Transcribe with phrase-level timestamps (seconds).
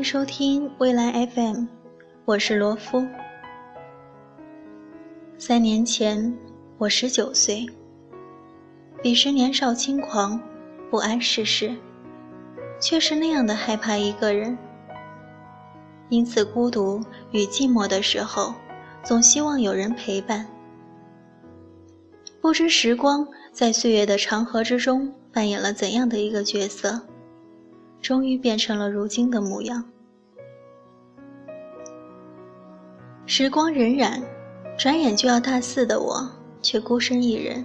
[0.00, 1.66] 欢迎收听未来 FM，
[2.24, 3.06] 我是罗夫。
[5.36, 6.34] 三年前，
[6.78, 7.66] 我十九岁，
[9.02, 10.40] 彼时年少轻狂，
[10.90, 11.76] 不谙世事，
[12.80, 14.56] 却是那样的害怕一个人。
[16.08, 18.54] 因此，孤独与寂寞的时候，
[19.04, 20.46] 总希望有人陪伴。
[22.40, 27.02] 不知时光在岁月的长河之中扮演了怎样的一个角色。
[28.00, 29.84] 终于变成了如今的模样。
[33.26, 34.22] 时光荏苒，
[34.76, 36.28] 转眼就要大四的我，
[36.60, 37.64] 却孤身一人。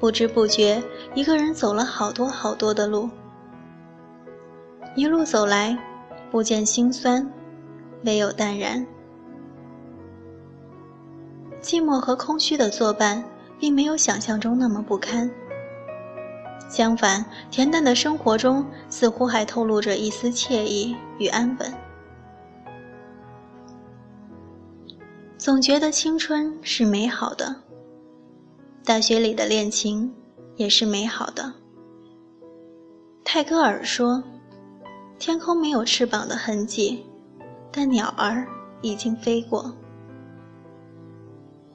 [0.00, 0.82] 不知不觉，
[1.14, 3.08] 一个人走了好多好多的路。
[4.96, 5.78] 一路走来，
[6.30, 7.30] 不见心酸，
[8.04, 8.84] 唯有淡然。
[11.60, 13.22] 寂寞和空虚的作伴，
[13.60, 15.30] 并没有想象中那么不堪。
[16.72, 21.74] 相反，恬淡的生活中似乎还透露着一丝惬意与安稳。
[25.36, 27.54] 总觉得青春是美好的，
[28.86, 30.10] 大学里的恋情
[30.56, 31.52] 也是美好的。
[33.22, 34.24] 泰戈尔说
[35.20, 37.04] ：“天空没有翅膀的痕迹，
[37.70, 38.46] 但鸟儿
[38.80, 39.76] 已经飞过。”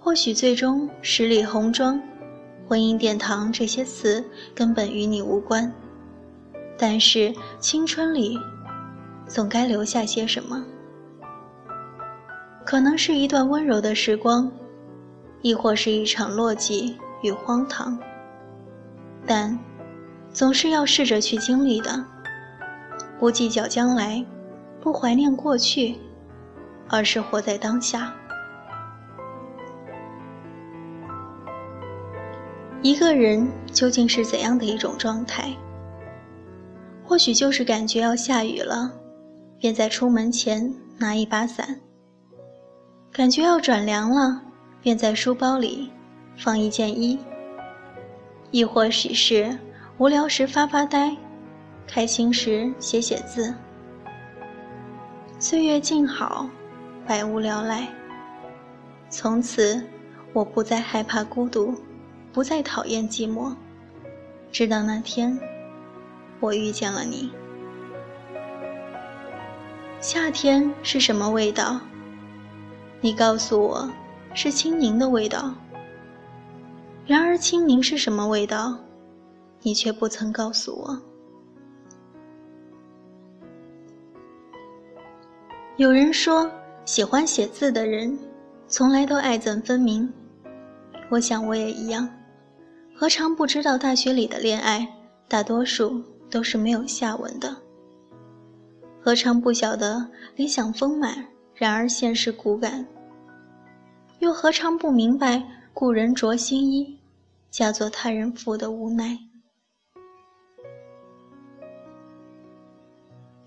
[0.02, 2.02] 或许最终十里红妆。
[2.68, 4.22] 婚姻殿堂这些词
[4.54, 5.72] 根本与你无关，
[6.78, 8.38] 但是青春里，
[9.26, 10.62] 总该留下些什么？
[12.66, 14.52] 可能是一段温柔的时光，
[15.42, 17.98] 亦或是一场落寂与荒唐。
[19.26, 19.58] 但，
[20.34, 22.04] 总是要试着去经历的。
[23.18, 24.24] 不计较将来，
[24.82, 25.96] 不怀念过去，
[26.90, 28.14] 而是活在当下。
[32.84, 35.52] 一个人究竟是怎样的一种状态？
[37.04, 38.92] 或许就是感觉要下雨了，
[39.60, 41.66] 便在出门前拿一把伞；
[43.12, 44.42] 感觉要转凉了，
[44.82, 45.92] 便在书包里
[46.38, 47.18] 放一件衣；
[48.52, 49.58] 亦或许是
[49.98, 51.16] 无聊时发发呆，
[51.88, 53.54] 开心时写写字。
[55.40, 56.48] 岁月静好，
[57.06, 57.88] 百无聊赖。
[59.10, 59.82] 从此，
[60.34, 61.74] 我不再害怕孤独。
[62.38, 63.52] 不再讨厌寂寞，
[64.52, 65.40] 直到那天，
[66.40, 67.32] 我遇见了你。
[70.00, 71.82] 夏天是什么味道？
[73.02, 73.92] 你告诉我，
[74.36, 75.52] 是青柠的味道。
[77.08, 78.78] 然而，青柠是什么味道？
[79.64, 81.02] 你却不曾告诉我。
[85.78, 86.48] 有人说，
[86.86, 88.16] 喜欢写字的人，
[88.68, 90.08] 从来都爱憎分明。
[91.10, 92.08] 我想，我也一样。
[93.00, 94.92] 何尝不知道大学里的恋爱，
[95.28, 97.56] 大多数都是没有下文的？
[99.00, 102.88] 何尝不晓得理想丰满，然而现实骨感？
[104.18, 105.44] 又何尝不明白
[105.76, 106.98] 故人着新衣，
[107.52, 109.16] 嫁作他人妇的无奈？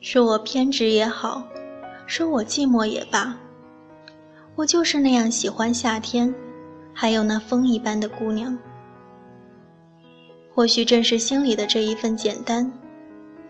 [0.00, 1.42] 说我偏执也好，
[2.06, 3.36] 说我寂寞也罢，
[4.54, 6.32] 我就是那样喜欢夏天，
[6.94, 8.56] 还有那风一般的姑娘。
[10.60, 12.70] 或许正是心里的这一份简单，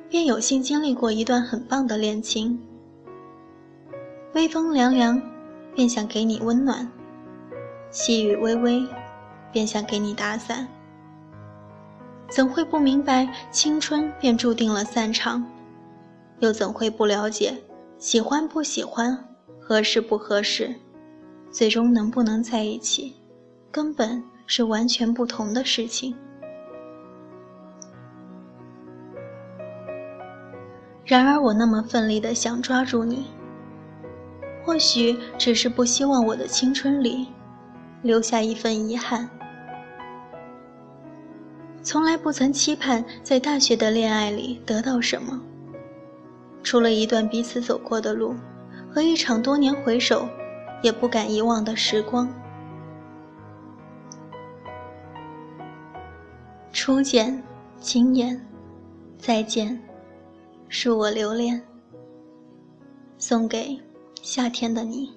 [0.09, 2.57] 便有幸经历过一段很棒的恋情。
[4.35, 5.21] 微风凉凉，
[5.75, 6.87] 便想给你温暖；
[7.91, 8.87] 细雨微微，
[9.51, 10.69] 便想给你打伞。
[12.29, 15.45] 怎会不明白青春便注定了散场？
[16.39, 17.61] 又怎会不了解
[17.99, 19.19] 喜欢不喜欢、
[19.59, 20.73] 合适不合适，
[21.51, 23.17] 最终能不能在一起，
[23.73, 26.15] 根本是完全不同的事情。
[31.11, 33.27] 然而，我那么奋力的想抓住你，
[34.65, 37.27] 或许只是不希望我的青春里
[38.03, 39.29] 留下一份遗憾。
[41.83, 45.41] 从来不曾期盼在大学的恋爱里得到什么，
[46.63, 48.37] 除了一段彼此走过的路，
[48.89, 50.29] 和一场多年回首
[50.81, 52.33] 也不敢遗忘的时光。
[56.73, 57.43] 初见，
[57.81, 58.41] 惊艳，
[59.19, 59.90] 再见。
[60.73, 61.61] 是我留恋，
[63.19, 63.77] 送给
[64.23, 65.13] 夏天的你。